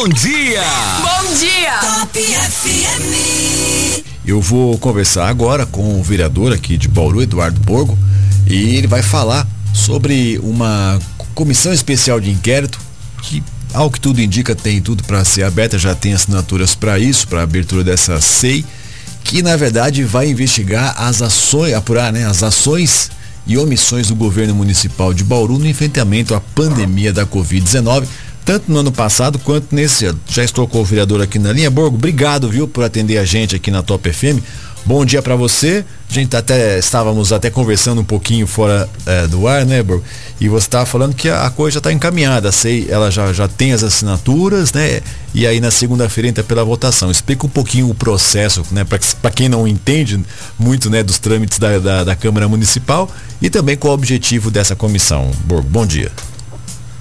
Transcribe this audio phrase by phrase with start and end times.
[0.00, 0.62] bom dia!
[1.02, 1.78] Bom dia!
[1.78, 4.02] Top FM.
[4.24, 7.98] Eu vou conversar agora com o vereador aqui de Bauru, Eduardo Borgo,
[8.46, 10.98] e ele vai falar sobre uma
[11.34, 12.80] comissão especial de inquérito
[13.20, 13.42] que,
[13.74, 17.40] ao que tudo indica, tem tudo para ser aberta, já tem assinaturas para isso, para
[17.40, 18.64] a abertura dessa SEI,
[19.22, 23.10] que na verdade vai investigar as ações, apurar né, as ações
[23.46, 28.06] e omissões do governo municipal de Bauru no enfrentamento à pandemia da Covid-19
[28.50, 30.18] tanto no ano passado quanto nesse ano.
[30.28, 31.70] Já estou com o vereador aqui na linha.
[31.70, 34.42] Borgo, obrigado, viu, por atender a gente aqui na Top FM.
[34.84, 35.84] Bom dia para você.
[36.10, 40.02] A gente até estávamos até conversando um pouquinho fora é, do ar, né, Borgo?
[40.40, 43.46] E você estava falando que a, a coisa já está encaminhada, sei, ela já, já
[43.46, 45.00] tem as assinaturas, né?
[45.32, 47.08] E aí na segunda-feira entra pela votação.
[47.08, 48.84] Explica um pouquinho o processo, né?
[48.84, 50.18] Para quem não entende
[50.58, 53.08] muito, né, dos trâmites da, da, da Câmara Municipal
[53.40, 55.30] e também qual o objetivo dessa comissão.
[55.44, 56.10] Borgo, bom dia.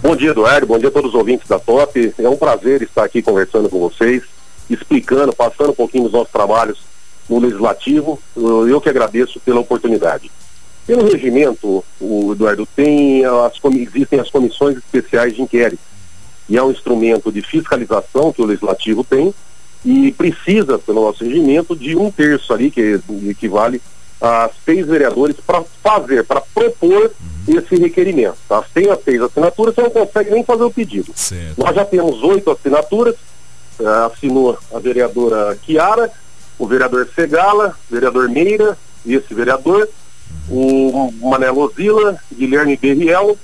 [0.02, 0.66] Bom dia, Eduardo.
[0.66, 2.14] Bom dia a todos os ouvintes da Top.
[2.17, 4.23] É um prazer estar aqui conversando com vocês,
[4.69, 6.80] explicando, passando um pouquinho dos nossos trabalhos
[7.28, 8.17] no Legislativo.
[8.36, 10.31] Eu que agradeço pela oportunidade.
[10.88, 15.83] Pelo regimento, o Eduardo, tem as, existem as comissões especiais de inquérito.
[16.47, 19.33] E é um instrumento de fiscalização que o Legislativo tem
[19.83, 23.81] e precisa, pelo nosso regimento, de um terço ali, que equivale
[24.22, 27.12] a seis vereadores, para fazer, para propor
[27.48, 28.38] esse requerimento.
[28.48, 28.64] Tá?
[28.73, 31.11] Sem as seis assinaturas, você não consegue nem fazer o pedido.
[31.16, 31.58] Certo.
[31.58, 33.16] Nós já temos oito assinaturas,
[33.80, 36.11] uh, assinou a vereadora Chiara,
[36.58, 39.88] o vereador Segala, o vereador Meira, esse vereador,
[40.50, 43.38] o Manelo Zila, Guilherme Berriel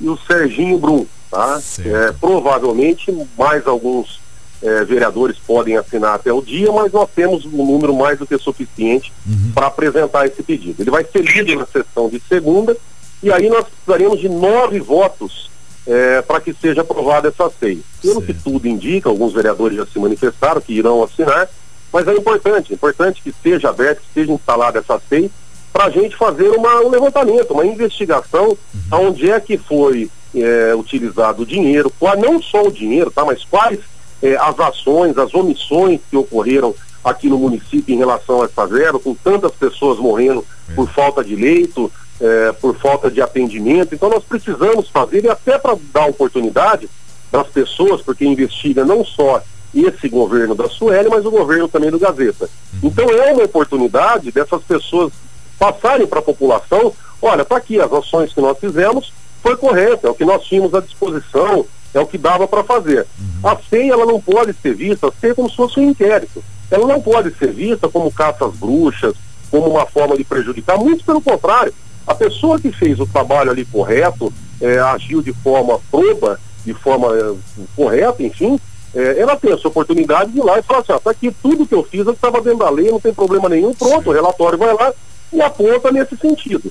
[0.00, 1.06] e o Serginho Brum.
[1.30, 1.60] Tá?
[1.84, 4.20] É, provavelmente mais alguns
[4.64, 8.38] é, vereadores podem assinar até o dia, mas nós temos um número mais do que
[8.38, 9.52] suficiente Uhum.
[9.54, 10.82] para apresentar esse pedido.
[10.82, 12.76] Ele vai ser lido na sessão de segunda
[13.22, 15.50] e aí nós precisaríamos de nove votos
[15.86, 17.82] é, para que seja aprovada essa CEI.
[18.02, 21.48] Pelo que tudo indica, alguns vereadores já se manifestaram que irão assinar,
[21.92, 25.30] mas é importante, é importante que seja aberto, que seja instalada essa CEI
[25.72, 28.56] para a gente fazer uma, um levantamento, uma investigação
[28.90, 33.44] aonde é que foi é, utilizado o dinheiro, qual, não só o dinheiro, tá, mas
[33.44, 33.80] quais
[34.22, 38.98] é, as ações, as omissões que ocorreram aqui no município em relação a essa verba,
[38.98, 40.44] com tantas pessoas morrendo
[40.74, 43.94] por falta de leito, é, por falta de atendimento.
[43.94, 46.88] Então nós precisamos fazer, e até para dar oportunidade
[47.30, 49.42] das pessoas, porque investiga não só
[49.74, 52.48] esse governo da Sueli, mas o governo também do Gazeta.
[52.82, 55.12] Então é uma oportunidade dessas pessoas
[55.58, 60.10] passarem para a população, olha, está aqui as ações que nós fizemos, foi correto, é
[60.10, 63.06] o que nós tínhamos à disposição, é o que dava para fazer.
[63.42, 66.42] A CEI, ela não pode ser vista, a CEI é como se fosse um inquérito.
[66.70, 69.14] Ela não pode ser vista como caça às bruxas,
[69.50, 71.72] como uma forma de prejudicar, muito pelo contrário.
[72.06, 77.08] A pessoa que fez o trabalho ali correto, eh, agiu de forma proba, de forma
[77.16, 77.34] eh,
[77.76, 78.58] correta, enfim,
[78.94, 81.66] eh, ela tem essa oportunidade de ir lá e falar assim, ó, tá aqui tudo
[81.66, 84.58] que eu fiz, eu estava dentro da lei, não tem problema nenhum, pronto, o relatório
[84.58, 84.92] vai lá
[85.32, 86.70] e aponta nesse sentido.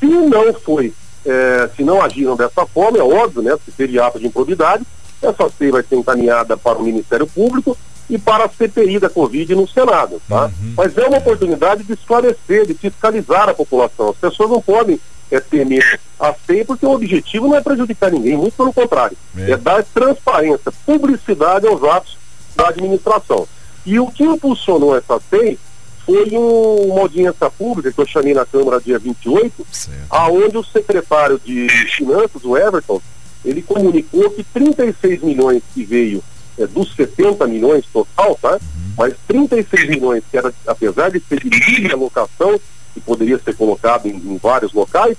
[0.00, 0.92] Se não foi,
[1.24, 4.84] eh, se não agiram dessa forma, é óbvio, né, se seria ato de improbidade,
[5.22, 7.76] essa CEI vai ser encaminhada para o Ministério Público
[8.10, 10.50] e para a CPI da Covid no Senado, tá?
[10.76, 14.10] Mas é uma oportunidade de esclarecer, de fiscalizar a população.
[14.10, 15.00] As pessoas não podem
[15.30, 19.16] é, temer a CEI porque o objetivo não é prejudicar ninguém, muito pelo contrário.
[19.36, 19.52] É.
[19.52, 22.18] É, dar transparência, publicidade aos atos
[22.54, 23.46] da administração.
[23.86, 25.58] E o que impulsionou essa CEI
[26.04, 29.98] foi um- uma audiência pública que eu chamei na Câmara dia 28, Certo.
[30.10, 33.00] aonde o secretário de Finanças, o Everton,
[33.44, 36.22] ele comunicou que 36 milhões que veio
[36.58, 38.60] é, dos 70 milhões total, tá?
[38.96, 42.60] Mas 36 milhões, que era, apesar de ser de livre alocação,
[42.92, 45.16] que poderia ser colocado em, em vários locais,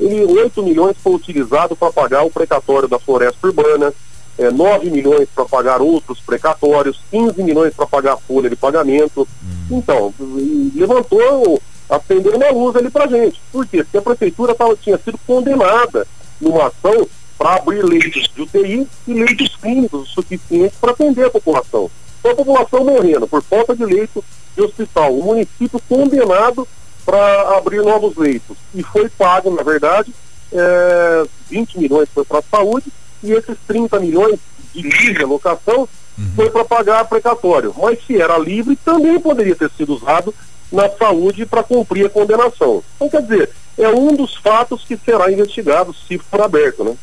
[0.00, 3.92] ele, 8 milhões foi utilizado para pagar o precatório da floresta urbana,
[4.38, 9.26] é, 9 milhões para pagar outros precatórios, 15 milhões para pagar a folha de pagamento.
[9.70, 13.40] Então, e levantou, acendeu uma luz ali para gente.
[13.52, 13.82] Por quê?
[13.82, 16.06] Porque a prefeitura tava, tinha sido condenada
[16.40, 17.06] numa ação
[17.36, 21.90] para abrir leitos de UTI e leitos clínicos suficientes para atender a população.
[22.18, 24.22] Então a população morrendo por falta de leito
[24.54, 25.14] de hospital.
[25.14, 26.68] O município condenado
[27.04, 28.56] para abrir novos leitos.
[28.74, 30.14] E foi pago, na verdade,
[30.52, 32.92] é, 20 milhões foi para a saúde
[33.22, 34.38] e esses 30 milhões
[34.74, 35.88] de livre alocação
[36.34, 37.74] foi para pagar precatório.
[37.76, 40.34] Mas se era livre, também poderia ter sido usado
[40.70, 42.82] na saúde para cumprir a condenação.
[42.96, 46.94] Então, quer dizer, é um dos fatos que será investigado se for aberto, né?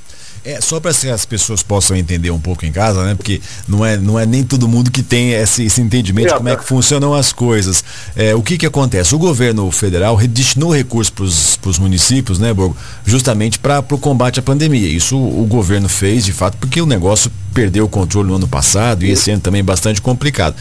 [0.48, 3.16] É, só para que as pessoas possam entender um pouco em casa, né?
[3.16, 6.38] Porque não é, não é nem todo mundo que tem esse, esse entendimento é, de
[6.38, 7.84] como é que funcionam as coisas.
[8.16, 9.14] É, o que que acontece?
[9.14, 12.78] O governo federal redestinou recursos para os municípios, né, Borgo?
[13.06, 14.88] Justamente para o combate à pandemia.
[14.88, 19.04] Isso o governo fez, de fato, porque o negócio perdeu o controle no ano passado
[19.04, 20.56] e esse ano também bastante complicado.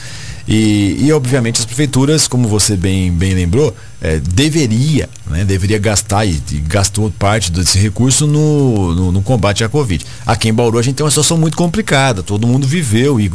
[0.49, 6.27] E, e obviamente as prefeituras, como você bem, bem lembrou, é, deveria, né, deveria gastar
[6.27, 10.05] e, e, gastou parte desse recurso no, no, no, combate à Covid.
[10.27, 13.31] Aqui em Bauru a gente tem uma situação muito complicada, todo mundo viveu e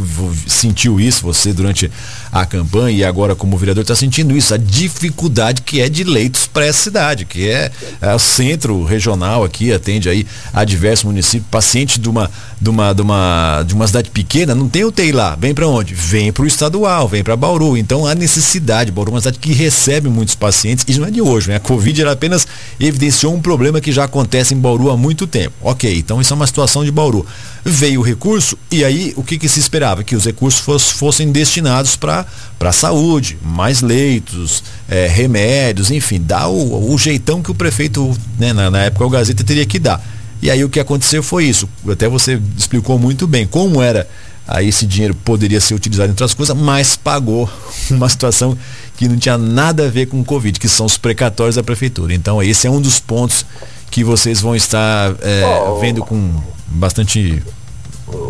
[0.48, 1.92] sentiu isso, você durante
[2.31, 6.46] a campanha e agora como vereador está sentindo isso, a dificuldade que é de leitos
[6.46, 11.50] para essa cidade, que é, é, o centro regional aqui, atende aí a diversos municípios,
[11.50, 12.30] paciente de uma,
[12.62, 15.96] de uma, de uma, de uma cidade pequena, não tem UTI lá, vem para onde?
[15.96, 19.53] Vem para o estadual, vem para Bauru, então a necessidade, Bauru é uma cidade que
[19.53, 20.86] recebe muitos pacientes.
[20.88, 21.56] Isso não é de hoje, né?
[21.56, 22.48] A Covid ela apenas
[22.80, 25.53] evidenciou um problema que já acontece em Bauru há muito tempo.
[25.62, 27.25] Ok, então isso é uma situação de Bauru.
[27.63, 30.03] Veio o recurso e aí o que, que se esperava?
[30.03, 32.25] Que os recursos fosse, fossem destinados para
[32.59, 38.53] a saúde, mais leitos, é, remédios, enfim, dar o, o, jeitão que o prefeito, né,
[38.53, 40.03] na, na época o Gazeta teria que dar.
[40.42, 41.69] E aí o que aconteceu foi isso.
[41.88, 44.07] Até você explicou muito bem como era
[44.48, 47.50] aí esse dinheiro poderia ser utilizado em outras coisas, mas pagou
[47.92, 48.58] uma situação
[48.98, 52.14] que não tinha nada a ver com o Covid, que são os precatórios da prefeitura.
[52.14, 53.46] Então esse é um dos pontos
[53.90, 57.44] que vocês vão estar é, oh, vendo com bastante.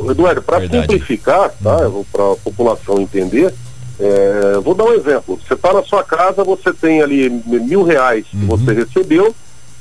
[0.10, 1.88] Eduardo, para simplificar, tá?
[1.88, 2.04] Uhum.
[2.12, 3.54] Para a população entender,
[4.00, 5.40] é, vou dar um exemplo.
[5.46, 8.48] Você está na sua casa, você tem ali mil reais que uhum.
[8.48, 9.36] você recebeu,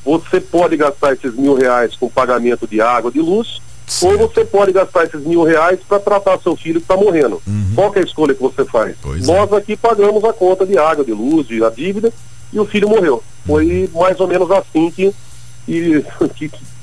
[0.04, 3.60] você pode gastar esses mil reais com pagamento de água, de luz,
[4.02, 7.42] ou você pode gastar esses mil reais para tratar seu filho que está morrendo.
[7.46, 7.72] Uhum.
[7.74, 8.96] Qual é a escolha que você faz?
[9.02, 9.56] Pois Nós é.
[9.56, 12.12] aqui pagamos a conta de água, de luz, de a dívida,
[12.52, 13.22] e o filho morreu.
[13.46, 14.00] Foi uhum.
[14.00, 15.12] mais ou menos assim que,
[15.66, 16.04] que,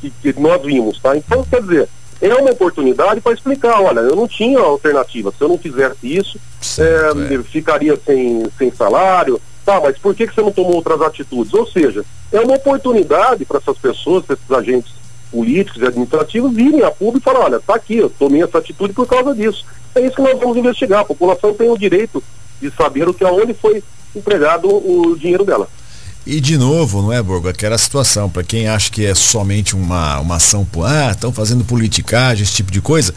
[0.02, 1.16] que, que nós vimos, tá?
[1.16, 1.90] Então, quer dizer,
[2.22, 6.40] é uma oportunidade para explicar, olha, eu não tinha alternativa, se eu não fizesse isso,
[6.60, 7.44] certo, é, é.
[7.44, 11.54] ficaria sem, sem salário, tá, mas por que, que você não tomou outras atitudes?
[11.54, 14.98] Ou seja, é uma oportunidade para essas pessoas, para esses agentes
[15.32, 18.94] políticos e administrativos virem a público e falar, olha, está aqui, eu tomei essa atitude
[18.94, 19.66] por causa disso.
[19.96, 21.02] É isso que nós vamos investigar.
[21.02, 22.24] A população tem o direito
[22.62, 23.84] de saber o que aonde foi
[24.16, 25.68] empregado o dinheiro dela.
[26.26, 30.20] E de novo, não é, Borgo, aquela situação, para quem acha que é somente uma,
[30.20, 33.14] uma ação, ah, estão fazendo politicagem, esse tipo de coisa,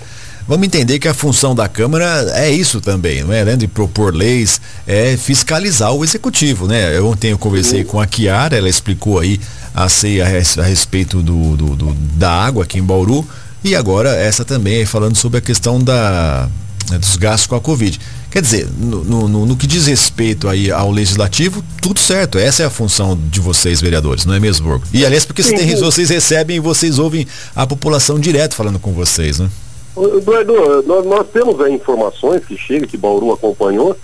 [0.47, 3.41] vamos entender que a função da Câmara é isso também, não é?
[3.41, 7.01] Além de propor leis, é fiscalizar o executivo, né?
[7.01, 9.41] Ontem eu conversei com a Kiara, ela explicou aí
[9.75, 13.27] a CEI a, a respeito do, do, do, da água aqui em Bauru.
[13.63, 16.49] E agora essa também falando sobre a questão da,
[16.91, 18.01] né, dos gastos com a Covid.
[18.31, 22.39] Quer dizer, no, no, no, que diz respeito aí ao legislativo, tudo certo.
[22.39, 24.85] Essa é a função de vocês, vereadores, não é mesmo, Borgo?
[24.93, 27.27] E aliás, porque sim, tem, vocês recebem e vocês ouvem
[27.57, 29.51] a população direto falando com vocês, né?
[29.97, 33.97] Eduardo, nós, nós temos aí informações que chega, que Bauru acompanhou,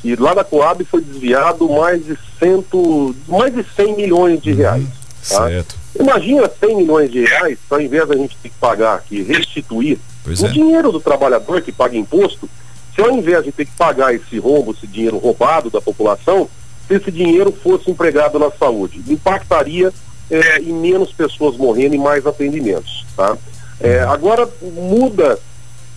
[0.00, 4.82] que lá da Coab foi desviado mais de cento, mais de 100 milhões de reais.
[4.82, 5.03] Uhum.
[5.28, 5.48] Tá?
[5.48, 5.76] Certo.
[5.98, 10.42] Imagina 100 milhões de reais, ao invés da gente ter que pagar aqui, restituir pois
[10.42, 10.48] o é.
[10.50, 12.48] dinheiro do trabalhador que paga imposto,
[12.94, 16.48] se ao invés de ter que pagar esse rombo, esse dinheiro roubado da população,
[16.86, 19.92] se esse dinheiro fosse empregado na saúde, impactaria
[20.30, 23.04] é, em menos pessoas morrendo e mais atendimentos.
[23.16, 23.36] Tá?
[23.80, 25.38] É, agora muda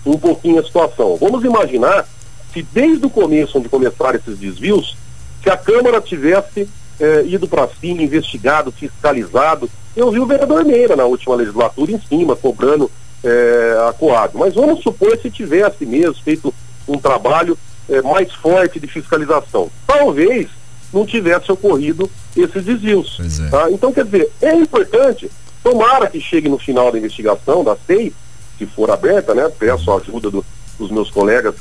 [0.04, 1.16] um pouquinho a situação.
[1.16, 2.06] Vamos imaginar
[2.52, 4.96] se desde o começo, onde começaram esses desvios,
[5.42, 6.68] se a Câmara tivesse
[7.00, 9.70] é, ido para cima, investigado, fiscalizado.
[9.96, 12.90] Eu vi o vereador Meira na última legislatura em cima, cobrando
[13.22, 14.36] é, a Coab.
[14.36, 16.54] Mas vamos supor se tivesse mesmo feito
[16.86, 19.70] um trabalho é, mais forte de fiscalização.
[19.86, 20.48] Talvez
[20.92, 23.18] não tivesse ocorrido esses desvios.
[23.46, 23.50] É.
[23.50, 23.70] Tá?
[23.70, 25.30] Então, quer dizer, é importante,
[25.62, 28.12] tomara que chegue no final da investigação, da SEI,
[28.56, 29.50] se for aberta, né?
[29.58, 30.44] Peço a ajuda do,
[30.78, 31.54] dos meus colegas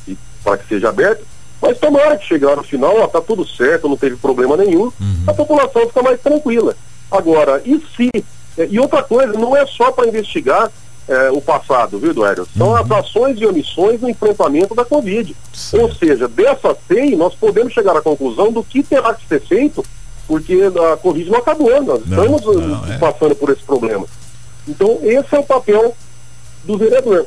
[0.44, 1.24] para que seja aberta,
[1.62, 5.24] mas tomara que chegar no final, ó, tá tudo certo, não teve problema nenhum, uhum.
[5.26, 6.76] a população fica mais tranquila.
[7.10, 8.10] Agora, e se.
[8.58, 10.72] É, e outra coisa, não é só para investigar
[11.08, 12.48] é, o passado, viu, Eduardo?
[12.58, 12.76] São uhum.
[12.76, 15.36] as ações e omissões no enfrentamento da Covid.
[15.54, 15.80] Sim.
[15.80, 19.84] Ou seja, dessa SEI, nós podemos chegar à conclusão do que terá que ser feito,
[20.28, 20.60] porque
[20.94, 22.98] a Covid não acabou, nós não, estamos não, é.
[22.98, 24.06] passando por esse problema.
[24.68, 25.96] Então, esse é o papel
[26.66, 27.26] do vereador.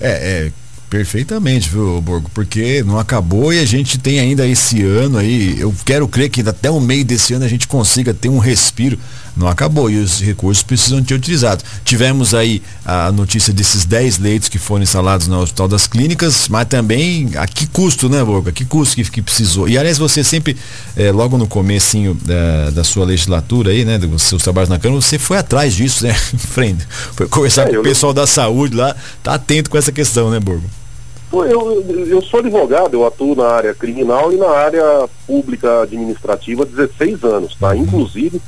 [0.00, 0.52] É, é
[0.90, 2.30] Perfeitamente, viu, Borgo?
[2.32, 5.60] Porque não acabou e a gente tem ainda esse ano aí.
[5.60, 8.98] Eu quero crer que até o meio desse ano a gente consiga ter um respiro.
[9.36, 11.64] Não acabou e os recursos precisam ser utilizados.
[11.84, 16.66] Tivemos aí a notícia desses 10 leitos que foram instalados no Hospital das Clínicas, mas
[16.66, 18.48] também a que custo, né, Borgo?
[18.48, 19.68] A que custo que, que precisou?
[19.68, 20.56] E aliás, você sempre,
[20.96, 25.00] eh, logo no comecinho da, da sua legislatura aí, né, dos seus trabalhos na Câmara,
[25.00, 26.14] você foi atrás disso, né?
[26.50, 26.84] Frente.
[27.14, 30.40] Foi conversar é, com o pessoal da saúde lá, tá atento com essa questão, né,
[30.40, 30.77] Borgo?
[31.32, 36.66] Eu, eu sou advogado, eu atuo na área criminal e na área pública administrativa há
[36.66, 37.68] 16 anos, tá?
[37.68, 37.82] Uhum.
[37.82, 38.40] Inclusive,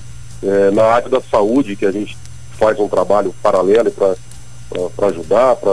[0.42, 2.16] é, na área da saúde, que a gente
[2.58, 5.72] faz um trabalho paralelo para ajudar, para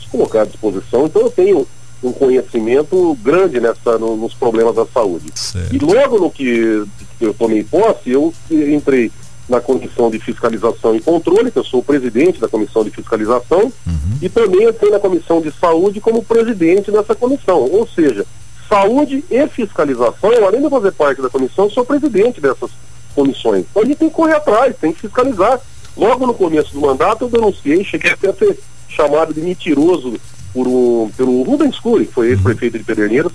[0.00, 1.06] se colocar à disposição.
[1.06, 1.66] Então eu tenho
[2.02, 5.30] um conhecimento grande nessa, no, nos problemas da saúde.
[5.34, 5.74] Certo.
[5.74, 6.84] E logo no que
[7.20, 9.10] eu tomei posse, eu entrei
[9.48, 13.72] na Comissão de Fiscalização e Controle, que eu sou o presidente da Comissão de Fiscalização,
[13.86, 14.18] uhum.
[14.20, 17.60] e também entrei na Comissão de Saúde como presidente dessa comissão.
[17.60, 18.26] Ou seja,
[18.68, 22.70] saúde e fiscalização, além de fazer parte da comissão, sou presidente dessas
[23.14, 23.64] comissões.
[23.70, 25.58] Então a gente tem que correr atrás, tem que fiscalizar.
[25.96, 30.20] Logo no começo do mandato eu denunciei, cheguei até a ser chamado de mentiroso
[30.52, 33.32] por um, pelo Rubens Cury, que foi ex-prefeito de Pederneiras,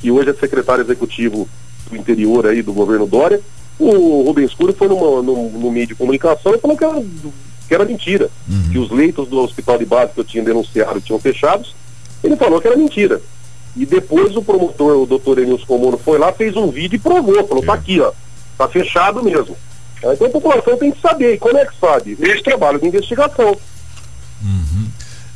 [0.00, 1.48] que hoje é secretário executivo
[1.90, 3.40] do interior aí do governo Dória,
[3.78, 7.02] o Rubens Cury foi numa, meio de comunicação e falou que era,
[7.68, 8.70] que era mentira, uhum.
[8.70, 11.74] que os leitos do hospital de base que eu tinha denunciado tinham fechados.
[12.24, 13.20] Ele falou que era mentira.
[13.76, 17.46] E depois o promotor, o doutor Enilson Comuno, foi lá, fez um vídeo e provou,
[17.46, 18.10] falou, tá aqui, ó,
[18.56, 19.54] tá fechado mesmo.
[19.98, 22.16] Então a população tem que saber, e como é que sabe?
[22.18, 23.56] Esse trabalho de investigação.
[24.42, 24.88] Uhum.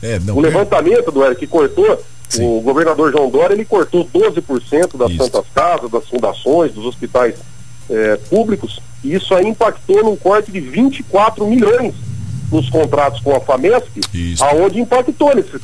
[0.02, 2.44] É, não, o levantamento do que cortou, Sim.
[2.44, 5.24] o governador João Dória, ele cortou 12% das Isso.
[5.24, 7.34] santas casas, das fundações, dos hospitais
[7.90, 11.94] é, públicos, e isso aí impactou num corte de 24 milhões
[12.50, 14.42] nos contratos com a FAMESP, isso.
[14.42, 15.60] aonde impactou nessa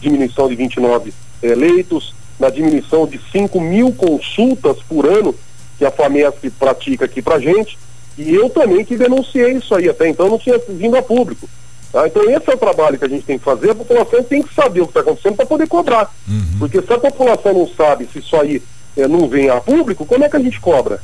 [0.00, 5.34] diminuição de 29 é, leitos, na diminuição de 5 mil consultas por ano
[5.78, 7.78] que a FAMESP pratica aqui pra gente,
[8.16, 11.48] e eu também que denunciei isso aí, até então não tinha vindo a público.
[11.92, 12.06] Tá?
[12.06, 14.54] Então esse é o trabalho que a gente tem que fazer, a população tem que
[14.54, 16.10] saber o que está acontecendo para poder cobrar.
[16.28, 16.58] Uhum.
[16.58, 18.62] Porque se a população não sabe se isso aí
[18.96, 21.00] é, não vem a público, como é que a gente cobra?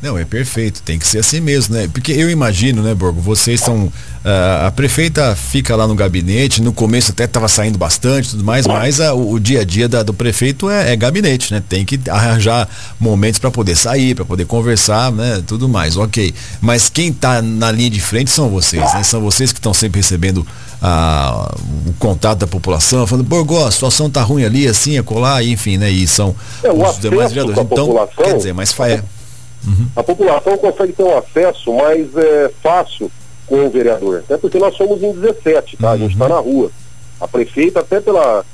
[0.00, 1.88] Não, é perfeito, tem que ser assim mesmo, né?
[1.92, 3.86] Porque eu imagino, né, Borgo, vocês são.
[3.86, 8.66] Uh, a prefeita fica lá no gabinete, no começo até estava saindo bastante tudo mais,
[8.66, 11.62] mas a, o, o, dia a dia da, do prefeito é, é, gabinete, né?
[11.68, 12.68] Tem que arranjar
[13.00, 15.42] momentos para poder sair, para poder conversar, né?
[15.44, 16.32] Tudo mais, ok.
[16.60, 19.02] Mas quem está na linha de frente são vocês, né?
[19.02, 20.46] São vocês que estão sempre recebendo
[20.80, 25.76] uh, o contato da população, falando, Borgo, a situação tá ruim ali, assim, acolá, enfim,
[25.76, 25.90] né?
[25.90, 27.60] E são é, os demais vereadores.
[27.60, 29.02] Então, quer dizer, mas é
[29.66, 29.88] Uhum.
[29.96, 33.10] A população consegue ter um acesso mais é, fácil
[33.46, 34.18] com o vereador.
[34.24, 35.88] Até porque nós somos em 17, tá?
[35.88, 35.92] Uhum.
[35.92, 36.70] A gente está na rua.
[37.20, 38.44] A prefeita, até pela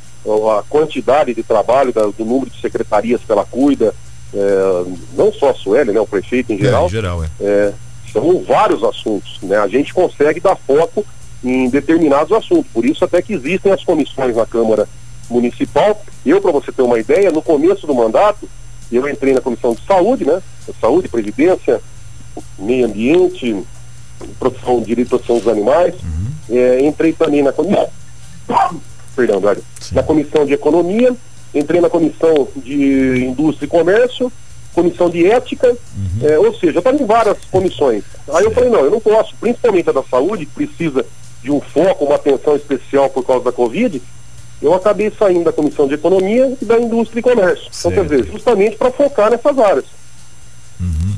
[0.59, 3.95] a quantidade de trabalho, da, do número de secretarias que ela cuida,
[4.33, 4.85] é,
[5.15, 6.01] não só a Sueli, né?
[6.01, 6.85] O prefeito em geral.
[6.85, 7.29] É, em geral, é.
[7.41, 7.73] é.
[8.13, 9.59] São vários assuntos, né?
[9.59, 11.05] A gente consegue dar foco
[11.43, 12.71] em determinados assuntos.
[12.73, 14.89] Por isso até que existem as comissões na Câmara
[15.29, 16.01] Municipal.
[16.25, 18.49] Eu, para você ter uma ideia, no começo do mandato,
[18.97, 20.43] eu entrei na Comissão de Saúde, né?
[20.81, 21.81] Saúde, Previdência,
[22.59, 23.63] Meio Ambiente,
[24.39, 25.95] proteção, Direito de Proteção dos Animais.
[25.95, 26.57] Uhum.
[26.57, 27.89] É, entrei também na comissão.
[29.17, 29.63] Perdão, Dário.
[29.93, 31.15] Na Comissão de Economia,
[31.55, 34.33] entrei na Comissão de Indústria e Comércio,
[34.75, 36.29] Comissão de Ética, uhum.
[36.29, 38.03] é, ou seja, eu estava em várias comissões.
[38.33, 41.07] Aí eu falei, não, eu não posso, principalmente a da saúde, que precisa
[41.43, 44.03] de um foco, uma atenção especial por causa da Covid,
[44.63, 47.67] eu acabei saindo da Comissão de Economia e da Indústria e Comércio.
[47.71, 47.93] Certo.
[47.93, 49.85] Então, quer dizer, justamente para focar nessas áreas.
[50.81, 51.15] Uhum.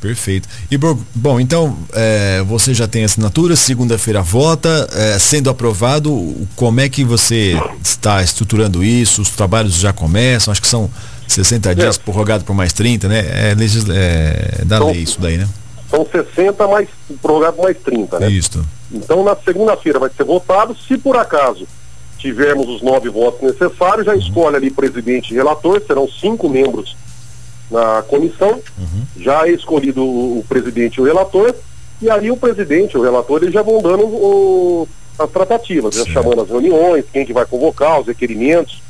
[0.00, 0.48] Perfeito.
[0.70, 6.88] E bom, então é, você já tem assinatura, segunda-feira vota, é, sendo aprovado, como é
[6.88, 9.20] que você está estruturando isso?
[9.20, 10.90] Os trabalhos já começam, acho que são
[11.28, 12.00] 60 dias, é.
[12.00, 13.18] prorrogado por mais 30, né?
[13.18, 15.46] É, é da lei isso daí, né?
[15.90, 16.88] São 60 mais
[17.20, 18.30] prorrogado mais 30, né?
[18.30, 18.64] Isso.
[18.90, 21.68] Então na segunda-feira vai ser votado, se por acaso
[22.20, 26.96] tivermos os nove votos necessários, já escolhe ali presidente e relator, serão cinco membros
[27.70, 29.04] na comissão, uhum.
[29.16, 31.54] já é escolhido o, presidente e o relator,
[32.02, 36.04] e aí o presidente e o relator eles já vão dando o, as tratativas, já
[36.06, 38.82] chamando as reuniões, quem que vai convocar, os requerimentos.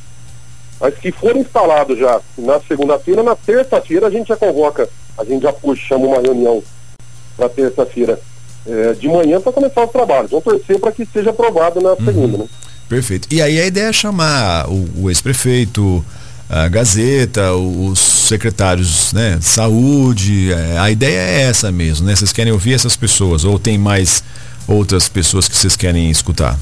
[0.80, 5.42] Mas que for instalado já na segunda-feira, na terça-feira a gente já convoca, a gente
[5.42, 6.62] já puxa, chama uma reunião
[7.36, 8.18] para terça-feira
[8.66, 10.30] é, de manhã para começar os trabalhos.
[10.30, 12.04] Vamos torcer para que seja aprovado na uhum.
[12.04, 12.48] segunda, né?
[12.90, 13.28] Perfeito.
[13.30, 16.04] E aí a ideia é chamar o, o ex-prefeito,
[16.48, 20.52] a Gazeta, os secretários, né, saúde.
[20.52, 22.16] É, a ideia é essa mesmo, né?
[22.16, 24.24] Vocês querem ouvir essas pessoas ou tem mais
[24.66, 26.58] outras pessoas que vocês querem escutar?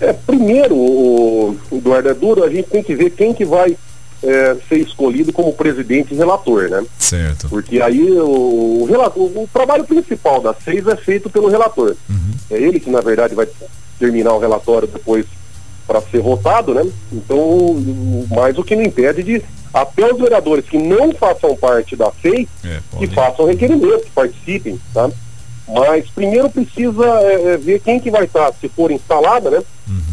[0.00, 3.76] É, primeiro, Eduardo é duro, a gente tem que ver quem que vai
[4.22, 6.84] é, ser escolhido como presidente e relator, né?
[6.96, 7.48] Certo.
[7.48, 11.96] Porque aí o, o, relator, o trabalho principal das seis é feito pelo relator.
[12.08, 12.30] Uhum.
[12.52, 13.48] É ele que, na verdade, vai
[13.98, 15.26] terminar o relatório depois
[15.90, 16.88] para ser votado, né?
[17.12, 17.74] Então,
[18.30, 19.42] mais o que não impede de
[19.74, 24.80] até os vereadores que não façam parte da FEI É, que façam requerimento, que participem,
[24.94, 25.10] tá?
[25.66, 29.62] Mas primeiro precisa é, é, ver quem que vai estar, se for instalada, né?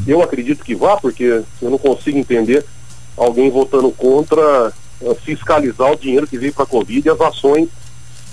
[0.08, 2.66] Eu acredito que vá, porque eu não consigo entender
[3.16, 7.70] alguém votando contra é, fiscalizar o dinheiro que veio para a Covid e as ações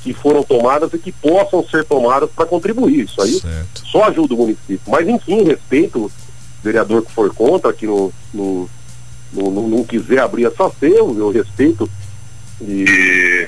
[0.03, 3.05] que foram tomadas e que possam ser tomadas para contribuir.
[3.05, 3.87] Isso aí Certo.
[3.87, 4.81] só ajuda o município.
[4.87, 6.11] Mas enfim, respeito
[6.65, 8.69] vereador que for contra, que não, não,
[9.33, 11.89] não, não- quiser abrir essa ceia, eu, eu respeito.
[12.61, 13.47] E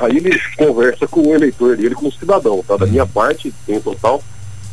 [0.00, 2.76] aí ele conversa com o eleitor dele, com o cidadão, tá?
[2.76, 4.22] Da minha parte, tem total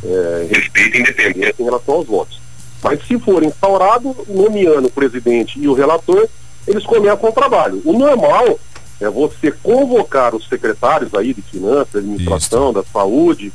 [0.03, 2.39] é, respeito e independência em relação aos votos.
[2.81, 6.27] Mas se for instaurado, nomeando o presidente e o relator,
[6.67, 7.81] eles começam o trabalho.
[7.83, 8.59] O normal
[9.01, 13.51] é você convocar os secretários aí de finanças, administração, da saúde,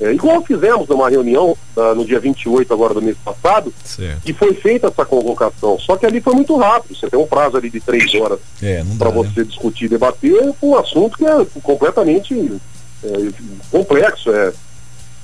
[0.00, 4.22] é, igual fizemos numa reunião ah, no dia 28 agora do mês passado, Certo.
[4.24, 5.78] e foi feita essa convocação.
[5.78, 8.82] Só que ali foi muito rápido, você tem um prazo ali de três horas É,
[8.98, 9.14] para né?
[9.14, 12.34] você discutir e debater um assunto que é completamente
[13.04, 13.08] é,
[13.70, 14.52] complexo, é,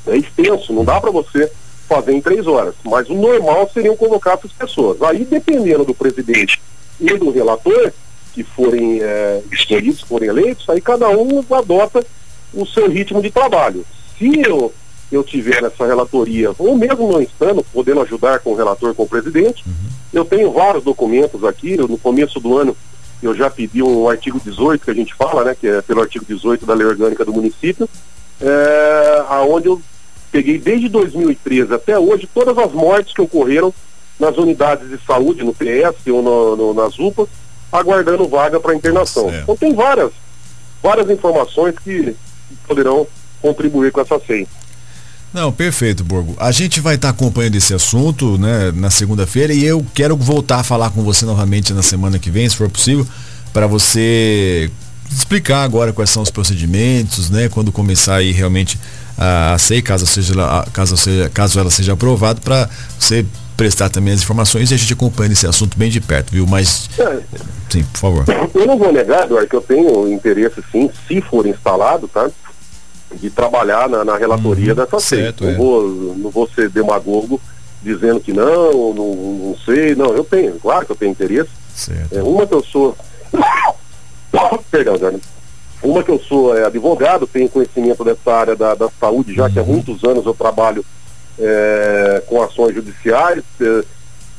[0.09, 1.51] é extenso, não dá para você
[1.89, 2.75] fazer em três horas.
[2.85, 5.01] Mas o normal seriam convocar essas pessoas.
[5.03, 6.61] Aí, dependendo do presidente
[7.01, 7.93] e do relator,
[8.35, 12.05] que forem é, escolhidos, forem eleitos, aí cada um adota
[12.53, 13.85] o seu ritmo de trabalho.
[14.19, 14.73] Se eu,
[15.13, 19.09] eu tiver essa relatoria, ou mesmo não estando, podendo ajudar com o relator, com o
[19.09, 19.65] presidente,
[20.13, 22.77] eu tenho vários documentos aqui, eu, no começo do ano
[23.23, 26.25] eu já pedi um artigo 18 que a gente fala, né, que é pelo artigo
[26.27, 27.89] 18 da lei orgânica do município,
[28.41, 29.81] é, aonde eu
[30.31, 33.73] peguei desde 2013 até hoje todas as mortes que ocorreram
[34.21, 37.29] nas unidades de saúde, no PS ou no, no- nas UPAs,
[37.73, 39.31] aguardando vaga para internação.
[39.31, 39.43] Certo.
[39.43, 40.11] Então tem várias,
[40.83, 42.15] várias informações que
[42.67, 43.07] poderão
[43.43, 44.47] contribuir com essa SEI.
[45.33, 46.35] Não, perfeito, Borgo.
[46.39, 50.65] A gente vai estar acompanhando esse assunto, né, na segunda-feira e eu quero voltar a
[50.65, 53.07] falar com você novamente na semana que vem, se for possível,
[53.53, 54.71] para você
[55.11, 58.79] explicar agora quais são os procedimentos, né, quando começar aí realmente
[59.19, 63.25] a, a SEI, caso seja, ela- caso seja, caso ela seja aprovada, para você
[63.57, 66.47] prestar também as informações e a gente acompanha esse assunto bem de perto, viu?
[66.47, 67.21] Mas, É,
[67.71, 68.25] sim, por favor.
[68.55, 72.31] Eu não vou negar, Eduardo, que eu tenho interesse sim, se for instalado, tá?
[73.15, 75.19] De trabalhar na, na relatoria dessa SEI.
[75.19, 75.25] Uhum.
[75.25, 75.55] certo, Não, é.
[75.55, 77.41] vou, não vou ser demagogo
[77.83, 79.95] dizendo que não, não, não sei.
[79.95, 81.51] Não, eu tenho, claro que eu tenho interesse.
[81.75, 82.17] Certo.
[82.19, 82.97] É, uma que eu sou.
[84.71, 85.21] Perdão, Eduardo.
[85.83, 89.59] Uma que eu sou é, advogado, tenho conhecimento dessa área da, da saúde, já que
[89.59, 90.85] há muitos anos eu trabalho
[91.39, 93.45] é, com ações judiciais.
[93.61, 93.85] é,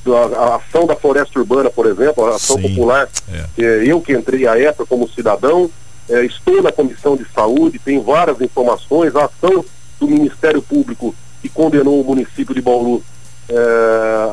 [0.06, 3.64] a, a ação da floresta urbana, por exemplo, a ação Sim, popular, é.
[3.64, 5.70] é, eu que entrei à época como cidadão,
[6.10, 9.64] é, estou na comissão de saúde, tenho várias informações, a ação
[10.00, 13.04] do Ministério Público que condenou o município de Bauru
[13.50, 13.56] é,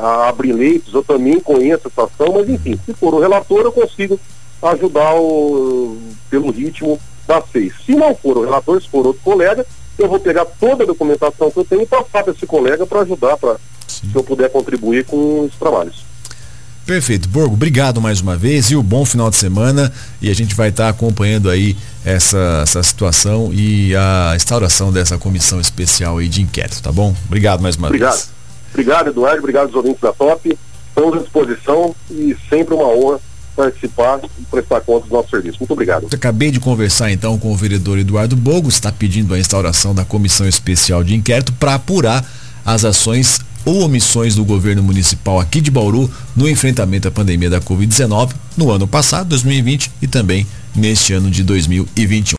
[0.01, 3.71] a abrir leitos, eu também conheço essa ação, mas enfim, se for o relator, eu
[3.71, 4.19] consigo
[4.61, 5.97] ajudar o,
[6.29, 7.73] pelo ritmo das seis.
[7.85, 9.65] Se não for o relator, se for outro colega,
[9.97, 13.01] eu vou pegar toda a documentação que eu tenho e passar para esse colega para
[13.01, 13.57] ajudar, para
[13.87, 16.03] se eu puder contribuir com os trabalhos.
[16.85, 20.53] Perfeito, Borgo, obrigado mais uma vez e o bom final de semana e a gente
[20.53, 26.43] vai estar acompanhando aí essa, essa situação e a instauração dessa comissão especial aí de
[26.43, 27.15] inquérito, tá bom?
[27.25, 28.13] Obrigado mais uma Obrigado.
[28.13, 28.29] vez.
[28.71, 29.39] Obrigado, Eduardo.
[29.39, 30.55] Obrigado aos ouvintes da TOP.
[30.89, 33.19] Estamos à disposição e sempre uma honra
[33.55, 35.57] participar e prestar conta do nosso serviço.
[35.59, 36.07] Muito obrigado.
[36.13, 40.47] Acabei de conversar então com o vereador Eduardo Bogo, está pedindo a instauração da comissão
[40.47, 42.23] especial de inquérito para apurar
[42.63, 47.59] as ações ou omissões do governo municipal aqui de Bauru no enfrentamento à pandemia da
[47.59, 52.33] Covid-19 no ano passado, 2020, e também neste ano de 2021.